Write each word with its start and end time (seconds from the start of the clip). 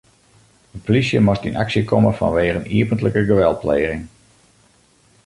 De 0.73 0.79
polysje 0.85 1.19
moast 1.25 1.45
yn 1.49 1.59
aksje 1.63 1.81
komme 1.91 2.11
fanwegen 2.19 2.65
iepentlike 2.77 3.21
geweldpleging. 3.31 4.03